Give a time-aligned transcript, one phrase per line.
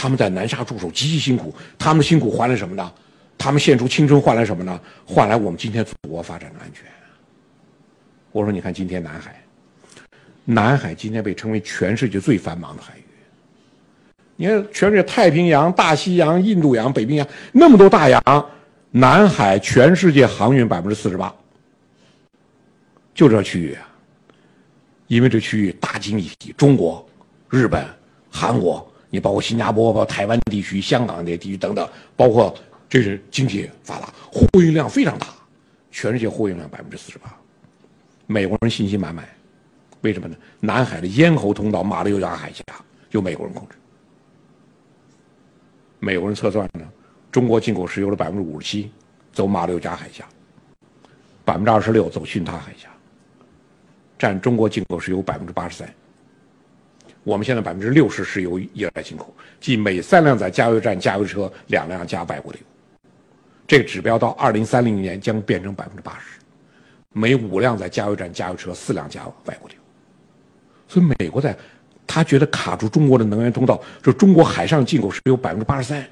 [0.00, 2.92] 他们在南沙驻守极其辛苦，他们辛苦换来什么呢？
[3.36, 4.80] 他们献出青春换来什么呢？
[5.04, 6.84] 换来我们今天祖国发展的安全。
[8.30, 9.42] 我说，你看今天南海，
[10.44, 13.02] 南海今天被称为全世界最繁忙的海域。
[14.36, 18.22] 你看，全世界太平洋、大西洋、印度洋、北冰洋那么多大洋，
[18.92, 21.34] 南海全世界航运百分之四十八，
[23.12, 23.82] 就这区域啊。
[25.08, 27.04] 因为这区域大经济体，中国、
[27.50, 27.84] 日本、
[28.30, 28.87] 韩国。
[29.10, 32.54] 你包括新加坡、包括台湾地区、香港这些地区等等，包括
[32.88, 35.28] 这是经济发达，货运量非常大，
[35.90, 37.34] 全世界货运量百分之四十八。
[38.26, 39.26] 美国人信心满满，
[40.02, 40.36] 为什么呢？
[40.60, 42.62] 南海的咽喉通道马六甲海峡
[43.10, 43.74] 由美国人控制。
[45.98, 46.86] 美国人测算呢，
[47.32, 48.90] 中国进口石油的百分之五十七
[49.32, 50.24] 走马六甲海峡，
[51.44, 52.88] 百分之二十六走巽他海峡，
[54.18, 55.94] 占中国进口石油百分之八十三。
[57.28, 62.64] 我们现在百分之六十石油依赖进口，即每三辆在加油站加油车，两辆加外国的油。
[63.66, 66.40] 这个指标到二零三零年将变成百分之八十，
[67.12, 69.80] 每五辆在加油站加油车，四辆加外国的油。
[70.88, 71.54] 所以美国在，
[72.06, 76.02] 他觉得卡住中国的能源通道，说中国海上进口石油百分之八十三，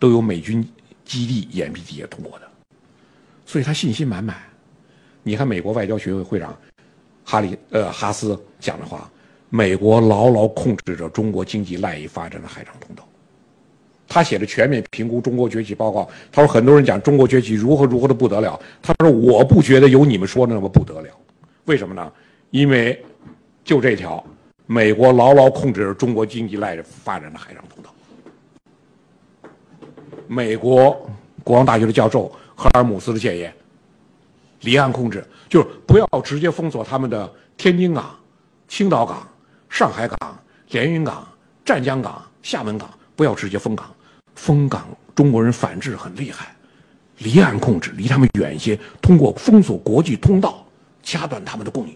[0.00, 0.68] 都有美军
[1.04, 2.48] 基地眼皮底下通过的，
[3.44, 4.36] 所以他信心满满。
[5.22, 6.58] 你看美国外交学会会长
[7.24, 9.08] 哈里呃哈斯讲的话。
[9.48, 13.06] 美国牢牢控制着中国经济赖以发展的海上通道。
[14.08, 21.08] 他写的全面评估中国崛起报告，他说很多人讲中国崛起如何如何的不得了，他说我不觉得有你们说的那么不得了。
[21.64, 22.12] 为什么呢？
[22.50, 23.04] 因为
[23.64, 24.24] 就这条，
[24.66, 27.92] 美国牢牢控制着中国经济赖以发展的海上通道。
[30.28, 30.90] 美国
[31.42, 33.52] 国防大学的教授赫尔姆斯的建言，
[34.60, 38.14] 离岸控制就是不要直接封锁他们的天津港、
[38.68, 39.28] 青岛港。
[39.68, 40.38] 上海港、
[40.70, 41.26] 连云港、
[41.64, 43.86] 湛江港、厦门港不要直接封港，
[44.34, 46.54] 封港中国人反制很厉害，
[47.18, 50.64] 离岸控制，离他们远一些，通过封锁国际通道，
[51.02, 51.94] 掐断他们的供应。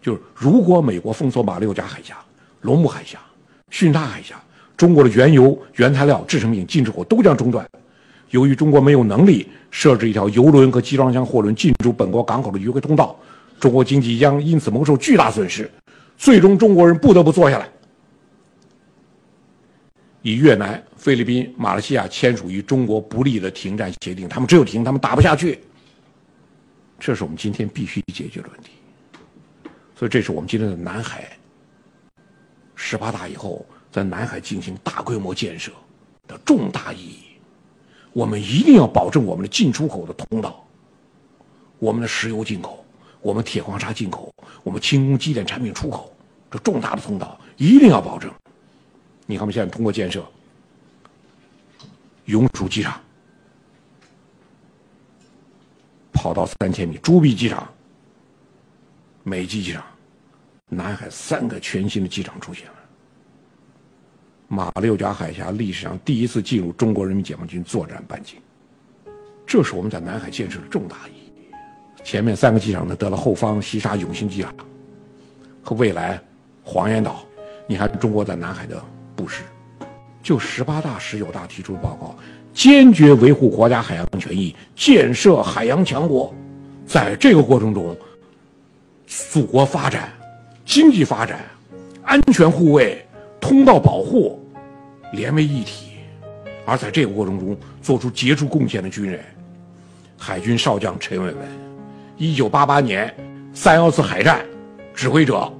[0.00, 2.16] 就是如果美国封锁马六甲海峡、
[2.60, 3.18] 龙目海峡、
[3.70, 4.40] 巽他海峡，
[4.76, 7.66] 中国的原油、原材料、制成品进出口都将中断。
[8.30, 13.16] 由于中国没有能力设置一条油轮和集装箱货轮进入本国港口的迂回通道，
[13.60, 15.70] 中国经济将因此蒙受巨大损失。
[16.16, 17.68] 最终，中国人不得不坐下来，
[20.22, 24.28] 与越南、菲律宾、马来西亚签署与中国不利的停战协定。
[24.28, 25.60] 他们只有停，他们打不下去。
[26.98, 28.70] 这是我们今天必须解决的问题。
[29.96, 31.36] 所以，这是我们今天的南海
[32.74, 35.70] 十八大以后，在南海进行大规模建设
[36.26, 37.18] 的重大意义。
[38.12, 40.64] 我们一定要保证我们的进出口的通道，
[41.78, 42.84] 我们的石油进口。
[43.24, 44.30] 我们铁矿砂进口，
[44.62, 46.14] 我们轻工机电产品出口，
[46.50, 48.30] 这重大的通道一定要保证。
[49.24, 50.22] 你看，我们现在通过建设
[52.26, 53.00] 永暑机场，
[56.12, 57.66] 跑道三千米；朱碧机场、
[59.22, 59.82] 美济机场，
[60.68, 62.74] 南海三个全新的机场出现了。
[64.48, 68.38] 马六甲海峡历史上第一次进入中国人民解放军作战半径，
[69.46, 71.23] 这是我们在南海建设的重大意义。
[72.04, 74.54] 前面三个机场呢，得了后方西沙永兴机场
[75.62, 76.20] 和未来
[76.62, 77.24] 黄岩岛。
[77.66, 78.80] 你看中国在南海的
[79.16, 79.42] 布施，
[80.22, 82.14] 就十八大、十九大提出的报告，
[82.52, 86.32] 坚决维护国家海洋权益，建设海洋强国。
[86.86, 87.96] 在这个过程中，
[89.06, 90.12] 祖国发展、
[90.66, 91.40] 经济发展、
[92.02, 93.02] 安全护卫、
[93.40, 94.38] 通道保护
[95.14, 95.92] 连为一体。
[96.66, 99.24] 而在这个过程中做出杰出贡献的军人，
[100.18, 101.73] 海军少将陈伟文。
[102.16, 103.12] 一九八八年
[103.52, 104.40] 三幺四海战
[104.94, 105.52] 指挥者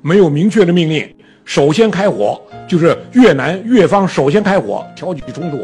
[0.00, 1.14] 没有明确的命令，
[1.44, 5.62] 首先开火就是越南越方首先开火挑起冲突。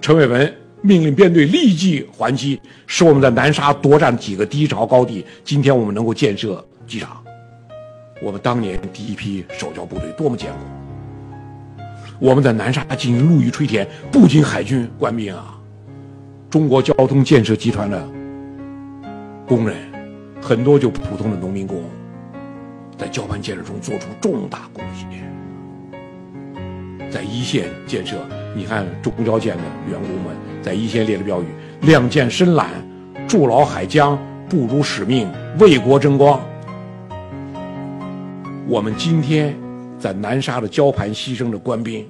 [0.00, 5.24] 陈伟文命令编队立即还击，使我们在南沙夺占几个低潮高地。
[5.44, 7.22] 今天我们能够建设机场，
[8.20, 10.58] 我们当年第一批守交部队多么艰苦！
[12.18, 15.56] 我们在南沙进行陆域吹填，不仅海军官兵啊，
[16.50, 18.04] 中国交通建设集团的。
[19.46, 19.76] 工人
[20.40, 21.82] 很多，就普通的农民工，
[22.96, 25.08] 在交盘建设中做出重大贡献。
[27.10, 31.46] 在一线建设，你看中交建的员工们在一线列的标语
[31.82, 32.70] ：“亮剑深揽，
[33.28, 34.18] 筑牢海疆，
[34.48, 35.28] 不辱使命，
[35.58, 36.40] 为国争光。”
[38.66, 39.54] 我们今天
[39.98, 42.08] 在南沙的交盘牺牲的官兵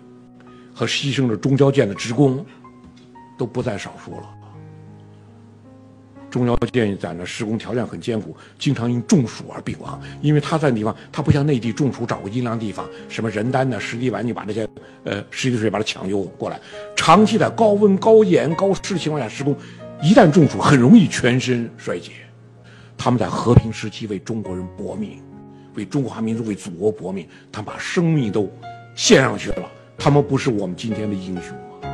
[0.73, 2.45] 和牺牲的中交建的职工，
[3.37, 4.42] 都不在少数了。
[6.33, 10.01] 中药建在那施工条件很艰苦，经常因中暑而病亡。
[10.23, 14.67] 因为他在地方，他不像内地中暑找个阴凉地方，什么人丹呢、石地丸，你把这些
[15.05, 16.59] 呃石地水把它抢救过来。
[16.97, 19.55] 长期在高温、高盐、高湿情况下施工，
[20.03, 22.13] 一旦中暑很容易全身衰竭。
[22.97, 25.21] 他们在和平时期为中国人搏命，
[25.75, 28.51] 为中华民族、为祖国搏命，他们把生命都
[28.95, 29.69] 献上去了。
[29.99, 31.91] 他们不是我们今天的英雄吗？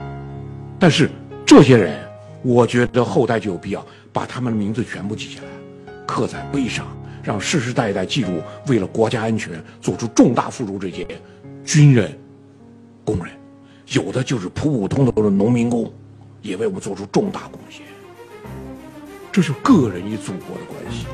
[0.78, 1.10] 但是
[1.44, 1.98] 这些人，
[2.42, 3.84] 我觉得后代就有必要。
[4.18, 6.84] 把他们的名字全部记下来，刻在碑上，
[7.22, 11.06] 让世世代代记住，为了国家安全做出重大付出这些
[11.64, 12.18] 军人、
[13.04, 13.32] 工人，
[13.86, 15.88] 有的就是普普通通的农民工，
[16.42, 17.82] 也为我们做出重大贡献。
[19.30, 21.06] 这是个人与祖国的关系。